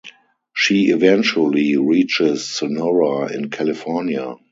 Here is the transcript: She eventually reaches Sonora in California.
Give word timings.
She 0.55 0.85
eventually 0.87 1.77
reaches 1.77 2.47
Sonora 2.47 3.31
in 3.31 3.51
California. 3.51 4.33